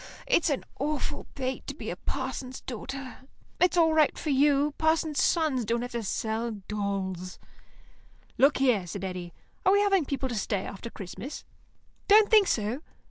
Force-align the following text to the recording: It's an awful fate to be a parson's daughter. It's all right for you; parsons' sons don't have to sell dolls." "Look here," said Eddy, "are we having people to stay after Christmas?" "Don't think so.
It's 0.25 0.49
an 0.49 0.63
awful 0.79 1.27
fate 1.35 1.67
to 1.67 1.75
be 1.75 1.91
a 1.91 1.95
parson's 1.95 2.61
daughter. 2.61 3.17
It's 3.59 3.77
all 3.77 3.93
right 3.93 4.17
for 4.17 4.31
you; 4.31 4.73
parsons' 4.79 5.21
sons 5.21 5.63
don't 5.63 5.83
have 5.83 5.91
to 5.91 6.01
sell 6.01 6.53
dolls." 6.67 7.37
"Look 8.39 8.57
here," 8.57 8.87
said 8.87 9.03
Eddy, 9.03 9.31
"are 9.63 9.71
we 9.73 9.79
having 9.81 10.05
people 10.05 10.29
to 10.29 10.33
stay 10.35 10.65
after 10.65 10.89
Christmas?" 10.89 11.45
"Don't 12.07 12.31
think 12.31 12.47
so. 12.47 12.81